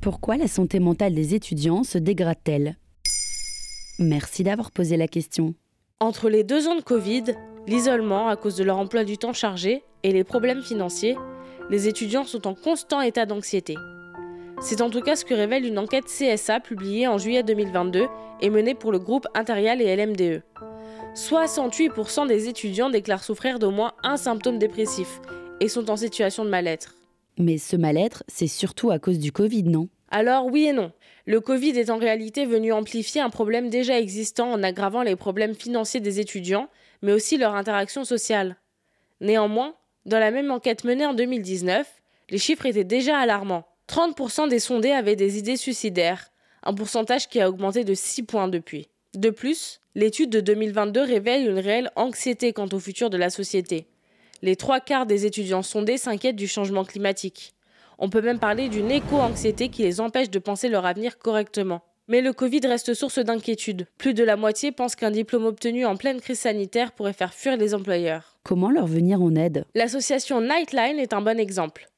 Pourquoi 0.00 0.36
la 0.36 0.46
santé 0.46 0.78
mentale 0.78 1.12
des 1.12 1.34
étudiants 1.34 1.82
se 1.82 1.98
dégrade-t-elle? 1.98 2.76
Merci 3.98 4.44
d'avoir 4.44 4.70
posé 4.70 4.96
la 4.96 5.08
question. 5.08 5.54
Entre 5.98 6.28
les 6.28 6.44
deux 6.44 6.68
ans 6.68 6.76
de 6.76 6.82
Covid, 6.82 7.24
l'isolement 7.66 8.28
à 8.28 8.36
cause 8.36 8.54
de 8.54 8.62
leur 8.62 8.78
emploi 8.78 9.02
du 9.02 9.18
temps 9.18 9.32
chargé 9.32 9.82
et 10.04 10.12
les 10.12 10.22
problèmes 10.22 10.62
financiers, 10.62 11.16
les 11.68 11.88
étudiants 11.88 12.22
sont 12.22 12.46
en 12.46 12.54
constant 12.54 13.00
état 13.00 13.26
d'anxiété. 13.26 13.74
C'est 14.60 14.82
en 14.82 14.90
tout 14.90 15.00
cas 15.00 15.16
ce 15.16 15.24
que 15.24 15.34
révèle 15.34 15.66
une 15.66 15.80
enquête 15.80 16.06
CSA 16.06 16.60
publiée 16.60 17.08
en 17.08 17.18
juillet 17.18 17.42
2022 17.42 18.06
et 18.40 18.50
menée 18.50 18.76
pour 18.76 18.92
le 18.92 19.00
groupe 19.00 19.26
Intérial 19.34 19.82
et 19.82 19.96
LMDE. 19.96 20.42
68% 21.16 22.28
des 22.28 22.48
étudiants 22.48 22.90
déclarent 22.90 23.24
souffrir 23.24 23.58
d'au 23.58 23.72
moins 23.72 23.92
un 24.04 24.16
symptôme 24.16 24.60
dépressif 24.60 25.20
et 25.60 25.68
sont 25.68 25.90
en 25.90 25.96
situation 25.96 26.44
de 26.44 26.50
mal-être. 26.50 26.97
Mais 27.38 27.56
ce 27.56 27.76
mal-être, 27.76 28.24
c'est 28.26 28.48
surtout 28.48 28.90
à 28.90 28.98
cause 28.98 29.18
du 29.18 29.30
Covid, 29.30 29.62
non? 29.62 29.88
Alors 30.10 30.46
oui 30.46 30.66
et 30.66 30.72
non. 30.72 30.92
Le 31.26 31.40
Covid 31.40 31.78
est 31.78 31.90
en 31.90 31.98
réalité 31.98 32.46
venu 32.46 32.72
amplifier 32.72 33.20
un 33.20 33.30
problème 33.30 33.70
déjà 33.70 33.98
existant 33.98 34.50
en 34.50 34.62
aggravant 34.62 35.02
les 35.02 35.16
problèmes 35.16 35.54
financiers 35.54 36.00
des 36.00 36.18
étudiants, 36.18 36.68
mais 37.02 37.12
aussi 37.12 37.36
leur 37.36 37.54
interaction 37.54 38.04
sociale. 38.04 38.56
Néanmoins, 39.20 39.76
dans 40.04 40.18
la 40.18 40.30
même 40.30 40.50
enquête 40.50 40.84
menée 40.84 41.06
en 41.06 41.14
2019, 41.14 41.86
les 42.30 42.38
chiffres 42.38 42.66
étaient 42.66 42.84
déjà 42.84 43.18
alarmants. 43.18 43.66
30% 43.88 44.48
des 44.48 44.58
sondés 44.58 44.92
avaient 44.92 45.16
des 45.16 45.38
idées 45.38 45.56
suicidaires, 45.56 46.30
un 46.62 46.74
pourcentage 46.74 47.28
qui 47.28 47.40
a 47.40 47.48
augmenté 47.48 47.84
de 47.84 47.94
6 47.94 48.24
points 48.24 48.48
depuis. 48.48 48.88
De 49.14 49.30
plus, 49.30 49.80
l'étude 49.94 50.30
de 50.30 50.40
2022 50.40 51.02
révèle 51.02 51.48
une 51.48 51.58
réelle 51.58 51.90
anxiété 51.96 52.52
quant 52.52 52.68
au 52.72 52.78
futur 52.78 53.10
de 53.10 53.16
la 53.16 53.30
société. 53.30 53.86
Les 54.40 54.54
trois 54.54 54.78
quarts 54.78 55.06
des 55.06 55.26
étudiants 55.26 55.62
sondés 55.62 55.98
s'inquiètent 55.98 56.36
du 56.36 56.46
changement 56.46 56.84
climatique. 56.84 57.54
On 57.98 58.08
peut 58.08 58.22
même 58.22 58.38
parler 58.38 58.68
d'une 58.68 58.90
éco-anxiété 58.90 59.68
qui 59.68 59.82
les 59.82 60.00
empêche 60.00 60.30
de 60.30 60.38
penser 60.38 60.68
leur 60.68 60.86
avenir 60.86 61.18
correctement. 61.18 61.82
Mais 62.06 62.20
le 62.20 62.32
Covid 62.32 62.60
reste 62.60 62.94
source 62.94 63.18
d'inquiétude. 63.18 63.86
Plus 63.98 64.14
de 64.14 64.22
la 64.22 64.36
moitié 64.36 64.70
pense 64.72 64.94
qu'un 64.94 65.10
diplôme 65.10 65.44
obtenu 65.44 65.84
en 65.84 65.96
pleine 65.96 66.20
crise 66.20 66.38
sanitaire 66.38 66.92
pourrait 66.92 67.12
faire 67.12 67.34
fuir 67.34 67.56
les 67.56 67.74
employeurs. 67.74 68.38
Comment 68.44 68.70
leur 68.70 68.86
venir 68.86 69.20
en 69.20 69.34
aide? 69.34 69.64
L'association 69.74 70.40
Nightline 70.40 70.98
est 70.98 71.12
un 71.12 71.20
bon 71.20 71.38
exemple. 71.38 71.88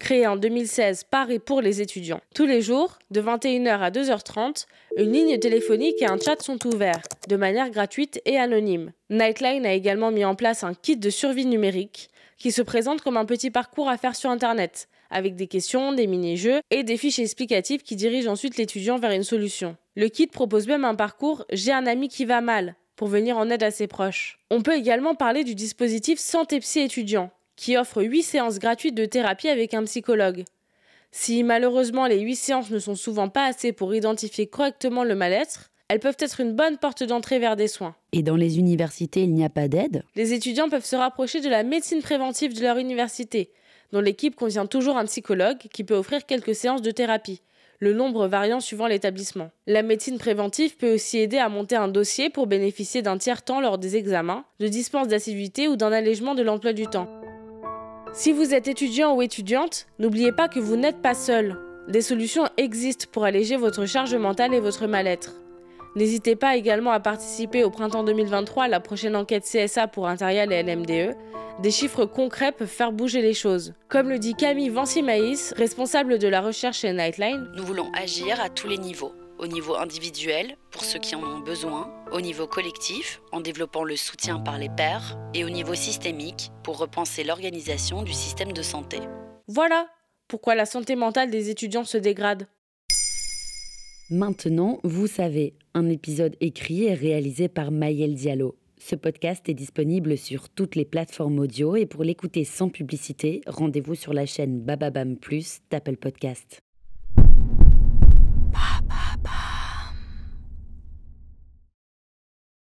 Créée 0.00 0.26
en 0.26 0.36
2016 0.36 1.04
par 1.04 1.30
et 1.30 1.38
pour 1.38 1.60
les 1.60 1.82
étudiants. 1.82 2.22
Tous 2.34 2.46
les 2.46 2.62
jours, 2.62 2.98
de 3.10 3.20
21h 3.20 3.80
à 3.80 3.90
2h30, 3.90 4.64
une 4.96 5.12
ligne 5.12 5.38
téléphonique 5.38 6.00
et 6.00 6.06
un 6.06 6.16
chat 6.18 6.42
sont 6.42 6.66
ouverts, 6.66 7.02
de 7.28 7.36
manière 7.36 7.70
gratuite 7.70 8.20
et 8.24 8.38
anonyme. 8.38 8.92
Nightline 9.10 9.66
a 9.66 9.74
également 9.74 10.10
mis 10.10 10.24
en 10.24 10.34
place 10.34 10.64
un 10.64 10.72
kit 10.72 10.96
de 10.96 11.10
survie 11.10 11.44
numérique 11.44 12.08
qui 12.38 12.50
se 12.50 12.62
présente 12.62 13.02
comme 13.02 13.18
un 13.18 13.26
petit 13.26 13.50
parcours 13.50 13.90
à 13.90 13.98
faire 13.98 14.16
sur 14.16 14.30
Internet, 14.30 14.88
avec 15.10 15.36
des 15.36 15.46
questions, 15.46 15.92
des 15.92 16.06
mini-jeux 16.06 16.60
et 16.70 16.82
des 16.82 16.96
fiches 16.96 17.18
explicatives 17.18 17.82
qui 17.82 17.94
dirigent 17.94 18.32
ensuite 18.32 18.56
l'étudiant 18.56 18.98
vers 18.98 19.12
une 19.12 19.22
solution. 19.22 19.76
Le 19.96 20.08
kit 20.08 20.26
propose 20.26 20.66
même 20.66 20.86
un 20.86 20.94
parcours 20.94 21.44
J'ai 21.52 21.72
un 21.72 21.86
ami 21.86 22.08
qui 22.08 22.24
va 22.24 22.40
mal 22.40 22.74
pour 22.96 23.08
venir 23.08 23.36
en 23.36 23.50
aide 23.50 23.62
à 23.62 23.70
ses 23.70 23.86
proches. 23.86 24.38
On 24.50 24.62
peut 24.62 24.76
également 24.76 25.14
parler 25.14 25.44
du 25.44 25.54
dispositif 25.54 26.18
Santé 26.18 26.58
Psy 26.60 26.80
étudiant, 26.80 27.30
qui 27.60 27.76
offre 27.76 28.02
8 28.02 28.22
séances 28.22 28.58
gratuites 28.58 28.94
de 28.94 29.04
thérapie 29.04 29.48
avec 29.48 29.74
un 29.74 29.84
psychologue. 29.84 30.44
Si 31.12 31.42
malheureusement 31.42 32.06
les 32.06 32.20
8 32.20 32.34
séances 32.34 32.70
ne 32.70 32.78
sont 32.78 32.94
souvent 32.94 33.28
pas 33.28 33.44
assez 33.44 33.72
pour 33.72 33.94
identifier 33.94 34.46
correctement 34.46 35.04
le 35.04 35.14
mal-être, 35.14 35.70
elles 35.88 36.00
peuvent 36.00 36.16
être 36.20 36.40
une 36.40 36.54
bonne 36.54 36.78
porte 36.78 37.02
d'entrée 37.02 37.38
vers 37.38 37.56
des 37.56 37.68
soins. 37.68 37.94
Et 38.12 38.22
dans 38.22 38.36
les 38.36 38.58
universités, 38.58 39.24
il 39.24 39.34
n'y 39.34 39.44
a 39.44 39.50
pas 39.50 39.68
d'aide? 39.68 40.04
Les 40.16 40.32
étudiants 40.32 40.70
peuvent 40.70 40.86
se 40.86 40.96
rapprocher 40.96 41.42
de 41.42 41.50
la 41.50 41.62
médecine 41.62 42.00
préventive 42.00 42.56
de 42.56 42.62
leur 42.62 42.78
université, 42.78 43.50
dont 43.92 44.00
l'équipe 44.00 44.36
contient 44.36 44.64
toujours 44.64 44.96
un 44.96 45.04
psychologue 45.04 45.58
qui 45.58 45.84
peut 45.84 45.96
offrir 45.96 46.24
quelques 46.24 46.54
séances 46.54 46.80
de 46.80 46.92
thérapie, 46.92 47.42
le 47.78 47.92
nombre 47.92 48.26
variant 48.26 48.60
suivant 48.60 48.86
l'établissement. 48.86 49.50
La 49.66 49.82
médecine 49.82 50.16
préventive 50.16 50.78
peut 50.78 50.94
aussi 50.94 51.18
aider 51.18 51.36
à 51.36 51.50
monter 51.50 51.76
un 51.76 51.88
dossier 51.88 52.30
pour 52.30 52.46
bénéficier 52.46 53.02
d'un 53.02 53.18
tiers-temps 53.18 53.60
lors 53.60 53.76
des 53.76 53.96
examens, 53.96 54.46
de 54.60 54.68
dispenses 54.68 55.08
d'assiduité 55.08 55.68
ou 55.68 55.76
d'un 55.76 55.92
allègement 55.92 56.34
de 56.34 56.42
l'emploi 56.42 56.72
du 56.72 56.86
temps. 56.86 57.19
Si 58.12 58.32
vous 58.32 58.54
êtes 58.54 58.66
étudiant 58.66 59.14
ou 59.14 59.22
étudiante, 59.22 59.86
n'oubliez 60.00 60.32
pas 60.32 60.48
que 60.48 60.58
vous 60.58 60.76
n'êtes 60.76 61.00
pas 61.00 61.14
seul. 61.14 61.56
Des 61.88 62.02
solutions 62.02 62.44
existent 62.56 63.06
pour 63.12 63.24
alléger 63.24 63.56
votre 63.56 63.86
charge 63.86 64.14
mentale 64.16 64.52
et 64.52 64.60
votre 64.60 64.88
mal-être. 64.88 65.34
N'hésitez 65.94 66.34
pas 66.34 66.56
également 66.56 66.90
à 66.90 67.00
participer 67.00 67.62
au 67.62 67.70
printemps 67.70 68.02
2023 68.02 68.64
à 68.64 68.68
la 68.68 68.80
prochaine 68.80 69.14
enquête 69.14 69.44
CSA 69.44 69.86
pour 69.86 70.08
Intérial 70.08 70.52
et 70.52 70.62
LMDE. 70.62 71.16
Des 71.62 71.70
chiffres 71.70 72.04
concrets 72.04 72.52
peuvent 72.52 72.68
faire 72.68 72.92
bouger 72.92 73.22
les 73.22 73.34
choses. 73.34 73.74
Comme 73.88 74.08
le 74.08 74.18
dit 74.18 74.34
Camille 74.34 74.70
Vancy-Maïs, 74.70 75.54
responsable 75.56 76.18
de 76.18 76.28
la 76.28 76.40
recherche 76.40 76.80
chez 76.80 76.92
Nightline, 76.92 77.48
Nous 77.56 77.64
voulons 77.64 77.90
agir 77.92 78.40
à 78.40 78.48
tous 78.48 78.66
les 78.66 78.78
niveaux. 78.78 79.12
Au 79.40 79.46
niveau 79.46 79.74
individuel, 79.74 80.58
pour 80.70 80.84
ceux 80.84 80.98
qui 80.98 81.14
en 81.14 81.22
ont 81.22 81.40
besoin, 81.40 81.90
au 82.12 82.20
niveau 82.20 82.46
collectif, 82.46 83.22
en 83.32 83.40
développant 83.40 83.84
le 83.84 83.96
soutien 83.96 84.38
par 84.38 84.58
les 84.58 84.68
pairs, 84.68 85.18
et 85.32 85.44
au 85.44 85.48
niveau 85.48 85.74
systémique, 85.74 86.50
pour 86.62 86.76
repenser 86.76 87.24
l'organisation 87.24 88.02
du 88.02 88.12
système 88.12 88.52
de 88.52 88.60
santé. 88.60 88.98
voilà 89.48 89.88
pourquoi 90.28 90.54
la 90.54 90.66
santé 90.66 90.94
mentale 90.94 91.30
des 91.30 91.48
étudiants 91.48 91.84
se 91.84 91.96
dégrade. 91.96 92.48
Maintenant, 94.10 94.78
vous 94.84 95.06
savez, 95.06 95.54
un 95.72 95.88
épisode 95.88 96.36
écrit 96.40 96.84
et 96.84 96.94
réalisé 96.94 97.48
par 97.48 97.70
Maël 97.70 98.14
Diallo. 98.14 98.58
Ce 98.76 98.94
podcast 98.94 99.48
est 99.48 99.54
disponible 99.54 100.18
sur 100.18 100.50
toutes 100.50 100.76
les 100.76 100.84
plateformes 100.84 101.38
audio 101.38 101.76
et 101.76 101.86
pour 101.86 102.04
l'écouter 102.04 102.44
sans 102.44 102.68
publicité, 102.68 103.40
rendez-vous 103.46 103.94
sur 103.94 104.12
la 104.12 104.26
chaîne 104.26 104.60
Bababam 104.60 105.16
Plus 105.16 105.60
d'Apple 105.70 105.96
Podcast. 105.96 106.62